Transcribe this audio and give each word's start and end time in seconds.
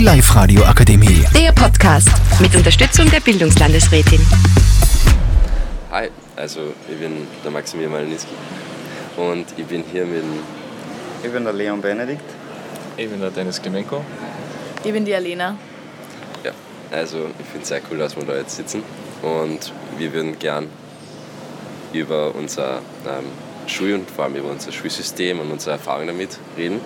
Die 0.00 0.06
Live-Radio 0.06 0.64
Akademie. 0.64 1.26
Der 1.34 1.52
Podcast 1.52 2.08
mit 2.40 2.56
Unterstützung 2.56 3.10
der 3.10 3.20
Bildungslandesrätin. 3.20 4.18
Hi, 5.90 6.08
also 6.36 6.72
ich 6.90 6.98
bin 6.98 7.26
der 7.44 7.50
Maximilian 7.50 7.92
Maliniski 7.92 8.32
und 9.18 9.44
ich 9.58 9.66
bin 9.66 9.84
hier 9.92 10.06
mit 10.06 10.22
dem 10.22 10.38
Ich 11.22 11.30
bin 11.30 11.44
der 11.44 11.52
Leon 11.52 11.82
Benedikt. 11.82 12.24
Ich 12.96 13.10
bin 13.10 13.20
der 13.20 13.30
Dennis 13.30 13.60
Klemenko. 13.60 14.02
Ich 14.82 14.90
bin 14.90 15.04
die 15.04 15.14
Alena. 15.14 15.58
Ja, 16.44 16.52
also 16.90 17.26
ich 17.38 17.44
finde 17.44 17.62
es 17.64 17.68
sehr 17.68 17.82
cool, 17.90 17.98
dass 17.98 18.16
wir 18.16 18.24
da 18.24 18.36
jetzt 18.36 18.56
sitzen 18.56 18.82
und 19.20 19.70
wir 19.98 20.14
würden 20.14 20.38
gern 20.38 20.68
über 21.92 22.34
unser 22.34 22.78
ähm, 23.06 23.26
Schul- 23.66 23.92
und 23.92 24.10
vor 24.10 24.24
allem 24.24 24.36
über 24.36 24.48
unser 24.48 24.72
Schulsystem 24.72 25.40
und 25.40 25.50
unsere 25.50 25.72
Erfahrungen 25.72 26.06
damit 26.06 26.38
reden, 26.56 26.80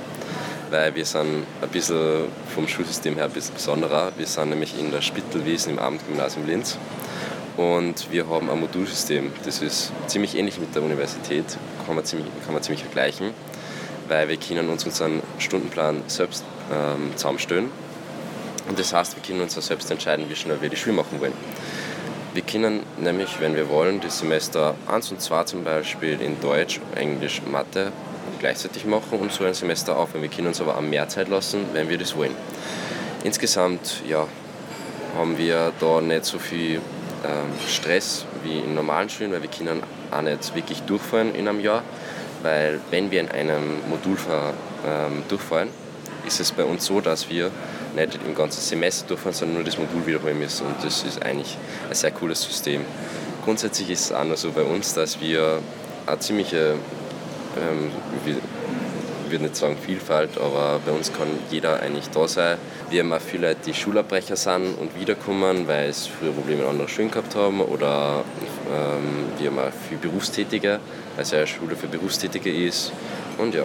weil 0.74 0.92
wir 0.96 1.04
sind 1.04 1.46
ein 1.62 1.68
bisschen 1.68 2.24
vom 2.52 2.66
Schulsystem 2.66 3.14
her 3.14 3.26
ein 3.26 3.30
bisschen 3.30 3.54
besonderer. 3.54 4.10
Wir 4.16 4.26
sind 4.26 4.50
nämlich 4.50 4.76
in 4.76 4.90
der 4.90 5.02
Spittelwiesen 5.02 5.74
im 5.74 5.78
Abendgymnasium 5.78 6.46
Linz 6.48 6.78
und 7.56 8.10
wir 8.10 8.28
haben 8.28 8.50
ein 8.50 8.58
Modulsystem. 8.58 9.30
Das 9.44 9.62
ist 9.62 9.92
ziemlich 10.08 10.36
ähnlich 10.36 10.58
mit 10.58 10.74
der 10.74 10.82
Universität, 10.82 11.44
kann 11.86 11.94
man 11.94 12.04
ziemlich, 12.04 12.26
kann 12.44 12.54
man 12.54 12.62
ziemlich 12.64 12.82
vergleichen, 12.82 13.30
weil 14.08 14.28
wir 14.28 14.36
können 14.36 14.68
uns 14.68 14.84
unseren 14.84 15.22
Stundenplan 15.38 16.02
selbst 16.08 16.42
ähm, 16.72 17.12
zusammenstellen 17.14 17.70
und 18.68 18.76
das 18.76 18.92
heißt, 18.92 19.14
wir 19.14 19.22
können 19.22 19.42
uns 19.42 19.56
auch 19.56 19.62
selbst 19.62 19.88
entscheiden, 19.92 20.28
wie 20.28 20.34
schnell 20.34 20.60
wir 20.60 20.70
die 20.70 20.76
Schule 20.76 20.96
machen 20.96 21.20
wollen. 21.20 21.34
Wir 22.32 22.42
können 22.42 22.82
nämlich, 22.98 23.38
wenn 23.38 23.54
wir 23.54 23.68
wollen, 23.68 24.00
das 24.00 24.18
Semester 24.18 24.74
1 24.88 25.12
und 25.12 25.20
2 25.20 25.44
zum 25.44 25.62
Beispiel 25.62 26.20
in 26.20 26.40
Deutsch, 26.40 26.80
Englisch, 26.96 27.42
Mathe 27.48 27.92
gleichzeitig 28.44 28.84
machen 28.84 29.20
und 29.20 29.32
so 29.32 29.42
ein 29.44 29.54
Semester 29.54 29.96
aufhören. 29.96 30.20
Wir 30.20 30.28
können 30.28 30.48
uns 30.48 30.60
aber 30.60 30.76
auch 30.76 30.82
mehr 30.82 31.08
Zeit 31.08 31.28
lassen, 31.28 31.64
wenn 31.72 31.88
wir 31.88 31.96
das 31.96 32.14
wollen. 32.14 32.36
Insgesamt 33.22 34.02
ja, 34.06 34.26
haben 35.16 35.38
wir 35.38 35.72
da 35.80 36.02
nicht 36.02 36.26
so 36.26 36.38
viel 36.38 36.74
ähm, 36.74 37.52
Stress 37.66 38.26
wie 38.42 38.58
in 38.58 38.74
normalen 38.74 39.08
Schulen, 39.08 39.32
weil 39.32 39.40
wir 39.40 39.48
können 39.48 39.82
auch 40.10 40.20
nicht 40.20 40.54
wirklich 40.54 40.82
durchfallen 40.82 41.34
in 41.34 41.48
einem 41.48 41.60
Jahr, 41.60 41.82
weil 42.42 42.80
wenn 42.90 43.10
wir 43.10 43.22
in 43.22 43.30
einem 43.30 43.88
Modul 43.88 44.18
ähm, 44.86 45.22
durchfallen, 45.26 45.70
ist 46.26 46.38
es 46.38 46.52
bei 46.52 46.64
uns 46.64 46.84
so, 46.84 47.00
dass 47.00 47.30
wir 47.30 47.50
nicht 47.96 48.18
im 48.26 48.34
ganzen 48.34 48.60
Semester 48.60 49.06
durchfahren, 49.08 49.32
sondern 49.32 49.56
nur 49.56 49.64
das 49.64 49.78
Modul 49.78 50.06
wiederholen 50.06 50.38
müssen. 50.38 50.66
Und 50.66 50.84
das 50.84 51.02
ist 51.02 51.24
eigentlich 51.24 51.56
ein 51.88 51.94
sehr 51.94 52.10
cooles 52.10 52.42
System. 52.42 52.84
Grundsätzlich 53.42 53.88
ist 53.88 54.04
es 54.04 54.12
auch 54.12 54.24
noch 54.24 54.36
so 54.36 54.52
bei 54.52 54.64
uns, 54.64 54.92
dass 54.92 55.18
wir 55.18 55.60
eine 56.06 56.18
ziemliche, 56.18 56.74
ähm, 57.56 57.90
ich 58.24 58.34
würde 59.30 59.44
nicht 59.44 59.56
sagen 59.56 59.76
Vielfalt, 59.76 60.38
aber 60.38 60.80
bei 60.84 60.92
uns 60.92 61.12
kann 61.12 61.26
jeder 61.50 61.80
eigentlich 61.80 62.08
da 62.10 62.28
sein. 62.28 62.58
Wir 62.90 63.02
haben 63.02 63.12
auch 63.12 63.20
viele 63.20 63.48
Leute, 63.48 63.60
die 63.66 63.74
Schulabbrecher 63.74 64.36
sind 64.36 64.78
und 64.78 64.98
wiederkommen, 64.98 65.66
weil 65.66 65.92
sie 65.92 66.10
früher 66.10 66.32
Probleme 66.32 66.62
in 66.62 66.68
anderen 66.68 66.88
Schulen 66.88 67.10
gehabt 67.10 67.34
haben. 67.34 67.60
Oder 67.60 68.22
ähm, 68.70 69.26
wir 69.38 69.50
haben 69.50 69.58
auch 69.58 69.72
viele 69.88 70.00
Berufstätige, 70.00 70.78
weil 71.16 71.22
es 71.22 71.30
ja 71.30 71.38
eine 71.38 71.46
Schule 71.46 71.74
für 71.74 71.88
Berufstätige 71.88 72.52
ist. 72.54 72.92
Und 73.38 73.54
ja, 73.54 73.64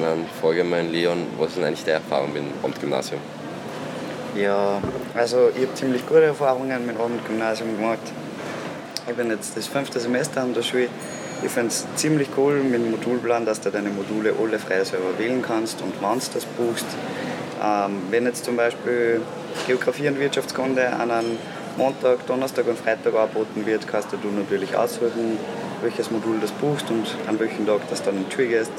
dann 0.00 0.24
frage 0.40 0.60
ich 0.60 0.66
mal 0.66 0.82
Leon, 0.82 1.26
was 1.38 1.56
ist 1.56 1.62
eigentlich 1.62 1.84
deine 1.84 1.98
Erfahrung 1.98 2.32
mit 2.32 2.42
dem 2.42 2.52
Abendgymnasium? 2.62 3.20
Ja, 4.36 4.80
also 5.14 5.50
ich 5.54 5.62
habe 5.62 5.74
ziemlich 5.74 6.06
gute 6.06 6.22
Erfahrungen 6.22 6.86
mit 6.86 6.96
dem 6.96 7.00
Abendgymnasium 7.00 7.76
gemacht. 7.76 7.98
Ich 9.08 9.16
bin 9.16 9.28
jetzt 9.30 9.56
das 9.56 9.66
fünfte 9.66 9.98
Semester 9.98 10.40
an 10.40 10.54
der 10.54 10.62
Schule. 10.62 10.88
Ich 11.42 11.50
finde 11.50 11.68
es 11.68 11.86
ziemlich 11.96 12.28
cool 12.36 12.62
mit 12.62 12.74
dem 12.74 12.90
Modulplan, 12.90 13.46
dass 13.46 13.60
du 13.60 13.70
deine 13.70 13.88
Module 13.88 14.34
alle 14.38 14.58
frei 14.58 14.84
selber 14.84 15.18
wählen 15.18 15.40
kannst 15.40 15.80
und 15.80 15.94
wann 16.00 16.18
du 16.18 16.26
das 16.34 16.44
buchst. 16.44 16.84
Ähm, 17.62 18.02
wenn 18.10 18.24
jetzt 18.26 18.44
zum 18.44 18.56
Beispiel 18.56 19.22
Geografie 19.66 20.08
und 20.08 20.20
Wirtschaftskunde 20.20 20.92
an 20.92 21.10
einem 21.10 21.38
Montag, 21.78 22.26
Donnerstag 22.26 22.66
und 22.66 22.78
Freitag 22.78 23.14
angeboten 23.14 23.64
wird, 23.64 23.88
kannst 23.88 24.08
du 24.12 24.16
natürlich 24.28 24.76
aussuchen, 24.76 25.38
welches 25.80 26.10
Modul 26.10 26.38
das 26.40 26.52
buchst 26.52 26.90
und 26.90 27.06
an 27.26 27.40
welchem 27.40 27.66
Tag 27.66 27.80
das 27.88 28.02
dann 28.02 28.18
in 28.18 28.26
die 28.28 28.46
gehst. 28.48 28.72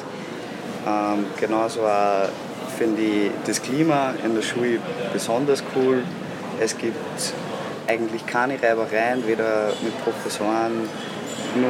Ähm, 0.88 1.26
genauso 1.40 1.82
finde 2.78 3.02
ich 3.02 3.32
das 3.48 3.62
Klima 3.62 4.14
in 4.24 4.36
der 4.36 4.44
Schule 4.44 4.80
besonders 5.14 5.64
cool. 5.76 6.04
Es 6.60 6.78
gibt 6.78 7.34
eigentlich 7.88 8.26
keine 8.28 8.62
Reibereien, 8.62 9.26
weder 9.28 9.74
mit 9.82 9.94
Professoren, 10.04 10.88
nur 11.56 11.70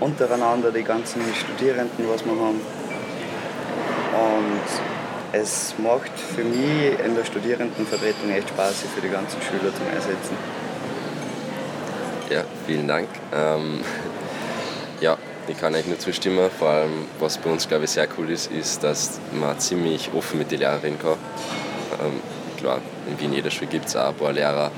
untereinander 0.00 0.72
die 0.72 0.82
ganzen 0.82 1.22
Studierenden, 1.34 2.08
was 2.08 2.24
wir 2.24 2.32
haben. 2.32 2.60
Und 4.12 5.40
es 5.40 5.74
macht 5.78 6.10
für 6.34 6.42
mich 6.42 6.98
in 7.04 7.14
der 7.14 7.24
Studierendenvertretung 7.24 8.30
echt 8.30 8.48
Spaß, 8.48 8.80
sich 8.80 8.90
für 8.90 9.00
die 9.00 9.10
ganzen 9.10 9.40
Schüler 9.42 9.72
zu 9.72 9.82
einsetzen. 9.84 10.36
Ja, 12.30 12.44
vielen 12.66 12.88
Dank. 12.88 13.08
Ähm, 13.34 13.80
ja, 15.00 15.16
ich 15.46 15.58
kann 15.58 15.74
euch 15.74 15.86
nur 15.86 15.98
zustimmen. 15.98 16.50
Vor 16.58 16.68
allem, 16.68 17.06
was 17.18 17.38
bei 17.38 17.50
uns, 17.50 17.68
glaube 17.68 17.84
ich, 17.84 17.90
sehr 17.90 18.08
cool 18.18 18.30
ist, 18.30 18.50
ist, 18.50 18.82
dass 18.82 19.20
man 19.32 19.58
ziemlich 19.58 20.10
offen 20.14 20.38
mit 20.38 20.50
den 20.50 20.60
Lehrerinnen 20.60 20.98
kann. 20.98 21.16
Ähm, 22.02 22.20
klar, 22.56 22.80
in 23.20 23.32
jeder 23.32 23.50
Schule 23.50 23.70
gibt 23.70 23.86
es 23.86 23.96
auch 23.96 24.08
ein 24.08 24.14
paar 24.14 24.32
Lehrer, 24.32 24.70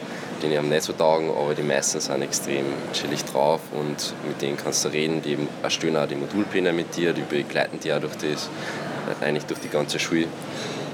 die 0.50 0.58
haben 0.58 0.68
nicht 0.68 0.82
so 0.82 0.92
taugen, 0.92 1.30
aber 1.30 1.54
die 1.54 1.62
meisten 1.62 2.00
sind 2.00 2.22
extrem 2.22 2.64
chillig 2.92 3.24
drauf 3.24 3.60
und 3.72 4.14
mit 4.26 4.40
denen 4.42 4.56
kannst 4.56 4.84
du 4.84 4.88
reden. 4.88 5.22
Die 5.22 5.38
erstellen 5.62 5.96
auch 5.96 6.06
die 6.06 6.14
Modulpläne 6.14 6.72
mit 6.72 6.96
dir, 6.96 7.12
die 7.12 7.22
begleiten 7.22 7.80
dich 7.80 7.92
auch 7.92 8.00
durch 8.00 8.16
das, 8.16 8.48
eigentlich 9.20 9.44
durch 9.46 9.60
die 9.60 9.68
ganze 9.68 9.98
Schule. 9.98 10.26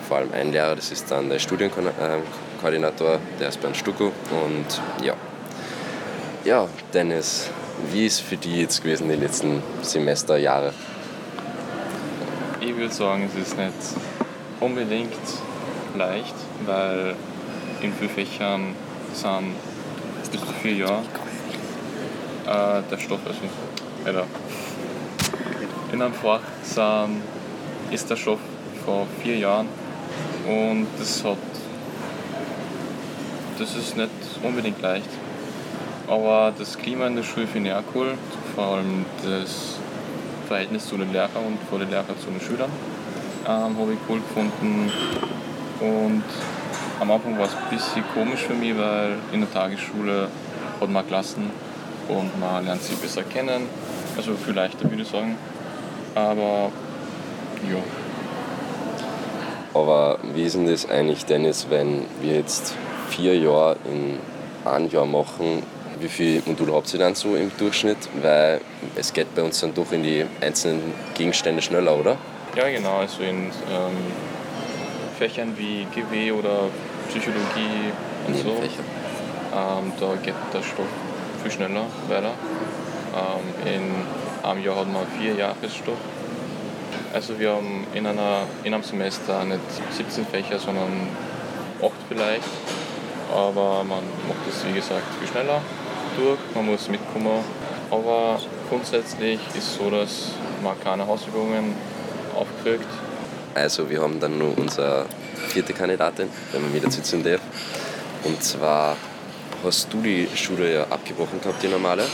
Vor 0.06 0.18
allem 0.18 0.32
ein 0.32 0.52
Lehrer, 0.52 0.76
das 0.76 0.90
ist 0.90 1.10
dann 1.10 1.28
der 1.28 1.38
Studienkoordinator, 1.38 3.18
der 3.38 3.48
ist 3.48 3.60
beim 3.60 3.74
Stucco 3.74 4.12
und 4.30 4.80
ja. 5.02 5.14
Ja, 6.44 6.68
Dennis, 6.94 7.50
wie 7.92 8.06
ist 8.06 8.20
für 8.20 8.36
dich 8.36 8.56
jetzt 8.56 8.82
gewesen 8.82 9.08
die 9.08 9.16
letzten 9.16 9.62
Semesterjahre? 9.82 10.72
Ich 12.60 12.76
würde 12.76 12.92
sagen, 12.92 13.28
es 13.32 13.48
ist 13.48 13.56
nicht 13.56 13.72
unbedingt 14.60 15.12
leicht, 15.96 16.34
weil 16.64 17.14
in 17.80 17.92
vielen 17.92 18.10
Fächern 18.10 18.74
sind 19.12 19.54
bis 20.30 20.40
zu 20.40 20.46
vier 20.62 20.74
Jahre 20.74 21.02
äh, 22.46 22.82
der 22.90 22.98
Stoff, 22.98 23.20
also 23.26 23.40
oder 24.08 24.24
in 25.92 26.02
einem 26.02 26.14
Fach 26.14 26.40
sind, 26.62 27.22
ist 27.90 28.08
der 28.10 28.16
Stoff 28.16 28.40
vor 28.84 29.06
vier 29.22 29.38
Jahren 29.38 29.68
und 30.46 30.86
das 30.98 31.24
hat 31.24 31.38
das 33.58 33.74
ist 33.74 33.96
nicht 33.96 34.10
unbedingt 34.42 34.80
leicht. 34.80 35.08
Aber 36.06 36.52
das 36.56 36.78
Klima 36.78 37.06
in 37.06 37.16
der 37.16 37.24
Schule 37.24 37.46
finde 37.46 37.70
ich 37.70 37.76
auch 37.76 37.82
cool, 37.94 38.14
vor 38.54 38.76
allem 38.76 39.04
das 39.24 39.78
Verhältnis 40.46 40.86
zu 40.86 40.96
den 40.96 41.12
Lehrern 41.12 41.44
und 41.46 41.58
von 41.68 41.80
den 41.80 41.90
Lehrern 41.90 42.16
zu 42.18 42.30
den 42.30 42.40
Schülern 42.40 42.70
ähm, 43.46 43.78
habe 43.78 43.92
ich 43.92 43.98
cool 44.08 44.20
gefunden. 44.20 44.90
Und 45.80 46.24
am 47.00 47.10
Anfang 47.10 47.38
war 47.38 47.46
es 47.46 47.52
ein 47.54 47.76
bisschen 47.76 48.04
komisch 48.14 48.40
für 48.40 48.54
mich, 48.54 48.76
weil 48.76 49.16
in 49.32 49.40
der 49.40 49.52
Tagesschule 49.52 50.28
hat 50.80 50.90
man 50.90 51.06
Klassen 51.06 51.50
und 52.08 52.40
man 52.40 52.64
lernt 52.64 52.82
sie 52.82 52.94
besser 52.94 53.22
kennen. 53.22 53.66
Also 54.16 54.34
viel 54.34 54.54
leichter 54.54 54.90
würde 54.90 55.02
ich 55.02 55.08
sagen. 55.08 55.36
Aber 56.14 56.70
ja. 57.70 57.78
Aber 59.74 60.18
wie 60.34 60.44
ist 60.44 60.56
denn 60.56 60.66
das 60.66 60.88
eigentlich, 60.88 61.24
Dennis, 61.24 61.66
wenn 61.70 62.06
wir 62.20 62.36
jetzt 62.36 62.74
vier 63.10 63.38
Jahre 63.38 63.76
in 63.84 64.18
ein 64.64 64.90
Jahr 64.90 65.06
machen? 65.06 65.62
Wie 66.00 66.08
viele 66.08 66.42
Module 66.46 66.74
habt 66.74 66.92
ihr 66.92 66.98
dann 66.98 67.14
so 67.14 67.36
im 67.36 67.50
Durchschnitt? 67.58 68.08
Weil 68.22 68.60
es 68.96 69.12
geht 69.12 69.34
bei 69.34 69.42
uns 69.42 69.60
dann 69.60 69.74
doch 69.74 69.92
in 69.92 70.02
die 70.02 70.24
einzelnen 70.40 70.94
Gegenstände 71.14 71.62
schneller, 71.62 71.96
oder? 71.96 72.16
Ja, 72.56 72.68
genau. 72.68 72.98
Also 72.98 73.22
in 73.22 73.46
ähm, 73.46 73.96
Fächern 75.18 75.54
wie 75.56 75.86
GW 75.94 76.32
oder 76.32 76.68
Psychologie 77.08 77.92
und 78.26 78.36
so, 78.36 78.50
ähm, 78.50 79.92
da 79.98 80.14
geht 80.22 80.34
der 80.52 80.62
Stoff 80.62 80.86
viel 81.42 81.50
schneller 81.50 81.86
weiter. 82.08 82.32
Ähm, 83.14 83.74
in 83.74 84.48
einem 84.48 84.62
Jahr 84.62 84.76
hat 84.76 84.92
man 84.92 85.06
vier 85.18 85.34
Jahresstoff. 85.34 85.98
Also 87.12 87.38
wir 87.38 87.52
haben 87.52 87.86
in, 87.94 88.06
einer, 88.06 88.42
in 88.64 88.74
einem 88.74 88.82
Semester 88.82 89.44
nicht 89.44 89.60
17 89.96 90.26
Fächer, 90.26 90.58
sondern 90.58 91.08
8 91.82 91.92
vielleicht. 92.08 92.42
Aber 93.34 93.84
man 93.84 94.04
macht 94.28 94.46
das 94.46 94.66
wie 94.66 94.74
gesagt 94.74 95.02
viel 95.18 95.28
schneller 95.28 95.60
durch, 96.16 96.38
man 96.54 96.66
muss 96.66 96.88
mitkommen. 96.88 97.44
Aber 97.90 98.38
grundsätzlich 98.68 99.40
ist 99.54 99.56
es 99.56 99.76
so, 99.76 99.90
dass 99.90 100.32
man 100.62 100.78
keine 100.82 101.06
Hausübungen 101.06 101.74
aufkriegt. 102.34 102.86
Also 103.54 103.88
wir 103.88 104.02
haben 104.02 104.20
dann 104.20 104.38
noch 104.38 104.56
unsere 104.56 105.06
vierte 105.48 105.72
Kandidatin, 105.72 106.28
wenn 106.52 106.62
man 106.62 106.74
wieder 106.74 106.90
sitzen 106.90 107.22
darf. 107.22 107.40
Und 108.24 108.42
zwar 108.42 108.96
hast 109.64 109.92
du 109.92 110.00
die 110.00 110.28
Schule 110.34 110.72
ja 110.72 110.82
abgebrochen 110.84 111.40
gehabt, 111.40 111.62
die 111.62 111.68
normale, 111.68 112.04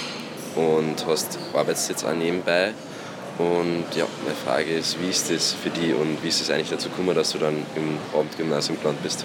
und 0.56 1.04
hast 1.06 1.38
arbeitest 1.52 1.90
jetzt 1.90 2.04
auch 2.04 2.14
nebenbei. 2.14 2.72
Und 3.38 3.86
ja, 3.96 4.04
meine 4.22 4.36
Frage 4.36 4.76
ist, 4.76 5.00
wie 5.00 5.10
ist 5.10 5.30
das 5.30 5.52
für 5.52 5.70
dich 5.70 5.92
und 5.92 6.22
wie 6.22 6.28
ist 6.28 6.40
es 6.40 6.50
eigentlich 6.50 6.70
dazu 6.70 6.88
gekommen, 6.88 7.14
dass 7.16 7.32
du 7.32 7.38
dann 7.38 7.66
im 7.74 7.98
Abendgymnasium 8.16 8.78
gelandet 8.78 9.02
bist? 9.02 9.24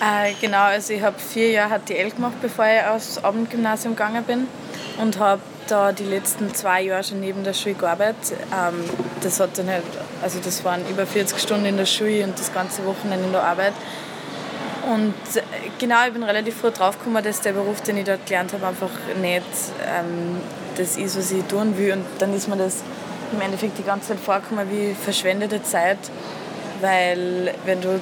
Äh, 0.00 0.32
genau, 0.40 0.64
also 0.64 0.92
ich 0.92 1.02
habe 1.02 1.16
vier 1.16 1.50
Jahre 1.50 1.78
HTL 1.78 2.10
gemacht, 2.10 2.34
bevor 2.42 2.66
ich 2.66 2.84
aufs 2.84 3.22
Abendgymnasium 3.22 3.94
gegangen 3.94 4.24
bin 4.24 4.48
und 4.98 5.20
habe 5.20 5.40
da 5.68 5.92
die 5.92 6.04
letzten 6.04 6.54
zwei 6.54 6.82
Jahre 6.82 7.04
schon 7.04 7.20
neben 7.20 7.44
der 7.44 7.52
Schule 7.54 7.74
gearbeitet. 7.74 8.38
Ähm, 8.52 8.84
das 9.22 9.40
hat 9.40 9.58
dann 9.58 9.68
halt, 9.68 9.84
also 10.22 10.38
das 10.44 10.64
waren 10.64 10.86
über 10.88 11.06
40 11.06 11.38
Stunden 11.38 11.66
in 11.66 11.76
der 11.76 11.86
Schule 11.86 12.24
und 12.24 12.38
das 12.38 12.52
ganze 12.52 12.84
Wochenende 12.84 13.26
in 13.26 13.32
der 13.32 13.42
Arbeit. 13.42 13.74
Und 14.90 15.14
äh, 15.36 15.42
genau, 15.78 16.06
ich 16.06 16.12
bin 16.12 16.22
relativ 16.22 16.56
früh 16.56 16.70
draufgekommen, 16.70 17.22
dass 17.22 17.40
der 17.40 17.52
Beruf, 17.52 17.80
den 17.82 17.98
ich 17.98 18.04
dort 18.04 18.26
gelernt 18.26 18.52
habe, 18.52 18.66
einfach 18.66 18.90
nicht 19.20 19.42
ähm, 19.86 20.40
das 20.76 20.96
ist, 20.96 21.16
was 21.16 21.30
ich 21.30 21.44
tun 21.44 21.76
will. 21.78 21.92
Und 21.92 22.04
dann 22.18 22.34
ist 22.34 22.48
mir 22.48 22.56
das 22.56 22.82
im 23.32 23.40
Endeffekt 23.40 23.78
die 23.78 23.84
ganze 23.84 24.08
Zeit 24.08 24.20
vorgekommen 24.20 24.70
wie 24.70 24.94
verschwendete 24.94 25.62
Zeit, 25.62 25.98
weil 26.80 27.54
wenn 27.64 27.80
du 27.80 28.00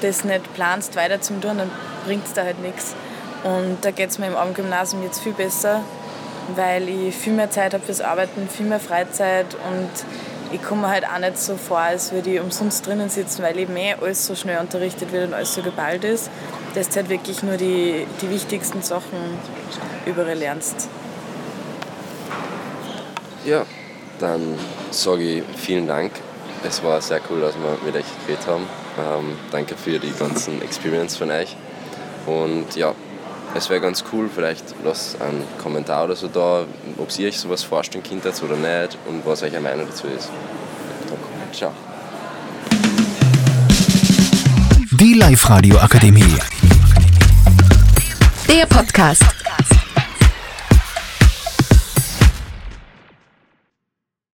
das 0.00 0.24
nicht 0.24 0.54
planst, 0.54 0.96
weiter 0.96 1.20
zu 1.20 1.34
tun, 1.40 1.58
dann 1.58 1.70
bringt 2.04 2.26
es 2.26 2.32
da 2.32 2.44
halt 2.44 2.60
nichts. 2.60 2.94
Und 3.42 3.78
da 3.82 3.90
geht 3.90 4.10
es 4.10 4.18
mir 4.18 4.26
im 4.26 4.36
Abendgymnasium 4.36 5.02
jetzt 5.02 5.22
viel 5.22 5.32
besser, 5.32 5.82
weil 6.54 6.88
ich 6.88 7.14
viel 7.14 7.32
mehr 7.32 7.50
Zeit 7.50 7.74
habe 7.74 7.84
fürs 7.84 8.00
Arbeiten, 8.00 8.48
viel 8.48 8.66
mehr 8.66 8.80
Freizeit 8.80 9.54
und 9.54 9.90
ich 10.52 10.62
komme 10.62 10.88
halt 10.88 11.04
auch 11.04 11.18
nicht 11.18 11.38
so 11.38 11.56
vor, 11.56 11.78
als 11.78 12.12
würde 12.12 12.30
ich 12.30 12.40
umsonst 12.40 12.86
drinnen 12.86 13.08
sitzen, 13.08 13.42
weil 13.42 13.58
eben 13.58 13.76
eh 13.76 13.94
alles 13.94 14.26
so 14.26 14.34
schnell 14.34 14.58
unterrichtet 14.58 15.10
wird 15.10 15.28
und 15.28 15.34
alles 15.34 15.54
so 15.54 15.62
geballt 15.62 16.04
ist, 16.04 16.30
dass 16.74 16.88
du 16.90 16.96
halt 16.96 17.08
wirklich 17.08 17.42
nur 17.42 17.56
die, 17.56 18.06
die 18.22 18.30
wichtigsten 18.30 18.82
Sachen 18.82 19.38
überall 20.06 20.38
lernst. 20.38 20.88
Ja, 23.44 23.66
dann 24.20 24.58
sage 24.90 25.22
ich 25.22 25.42
vielen 25.56 25.86
Dank. 25.86 26.12
Es 26.62 26.82
war 26.82 27.00
sehr 27.00 27.20
cool, 27.28 27.40
dass 27.40 27.54
wir 27.56 27.78
mit 27.84 27.96
euch 27.96 28.06
geredet 28.26 28.46
haben. 28.46 28.66
Ähm, 28.98 29.36
danke 29.50 29.76
für 29.76 29.98
die 29.98 30.12
ganzen 30.12 30.62
Experience 30.62 31.16
von 31.16 31.30
euch. 31.30 31.56
Und 32.26 32.74
ja, 32.76 32.94
es 33.54 33.70
wäre 33.70 33.80
ganz 33.80 34.04
cool, 34.12 34.28
vielleicht 34.32 34.64
lasst 34.84 35.20
einen 35.20 35.44
Kommentar 35.62 36.04
oder 36.04 36.16
so 36.16 36.28
da, 36.28 36.64
ob 36.98 37.18
ihr 37.18 37.28
euch 37.28 37.38
sowas 37.38 37.62
vorstellen 37.62 38.04
könnt 38.04 38.24
oder 38.42 38.56
nicht 38.56 38.98
und 39.06 39.24
was 39.24 39.42
eure 39.42 39.60
Meinung 39.60 39.86
dazu 39.86 40.06
ist. 40.08 40.28
Ciao. 41.52 41.72
Die 44.92 45.14
Live-Radio 45.14 45.78
Akademie. 45.78 46.38
Der 48.48 48.66
Podcast. 48.66 49.43